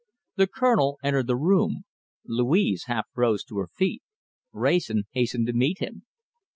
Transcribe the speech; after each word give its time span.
The 0.35 0.47
Colonel 0.47 0.97
entered 1.03 1.27
the 1.27 1.35
room. 1.37 1.83
Louise 2.25 2.85
half 2.87 3.05
rose 3.15 3.43
to 3.43 3.59
her 3.59 3.67
feet. 3.67 4.01
Wrayson 4.51 5.03
hastened 5.11 5.45
to 5.45 5.53
meet 5.53 5.77
him. 5.77 6.07